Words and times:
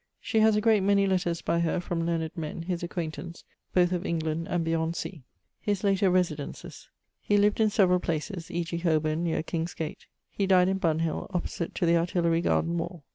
She 0.19 0.39
has 0.39 0.55
a 0.55 0.61
great 0.61 0.79
many 0.81 1.05
letters 1.05 1.43
by 1.43 1.59
her 1.59 1.79
from 1.79 2.07
learned 2.07 2.31
men, 2.35 2.63
his 2.63 2.81
acquaintance, 2.81 3.43
both 3.71 3.91
of 3.91 4.03
England 4.03 4.47
and 4.49 4.65
beyond 4.65 4.95
sea. 4.95 5.21
<_His 5.67 5.83
later 5.83 6.09
residences._> 6.09 6.87
He 7.21 7.37
lived 7.37 7.59
in 7.59 7.69
several 7.69 7.99
places, 7.99 8.49
e.g. 8.49 8.75
Holborne 8.79 9.23
neer 9.23 9.43
King's 9.43 9.75
gate. 9.75 10.07
He 10.31 10.47
died 10.47 10.69
in 10.69 10.79
Bunhill, 10.79 11.27
opposite 11.35 11.75
to 11.75 11.85
the 11.85 11.97
Artillery 11.97 12.41
garden 12.41 12.79
wall. 12.79 13.03